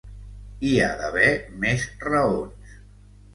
[0.69, 1.27] Hi ha d’haver
[1.67, 2.75] més raons.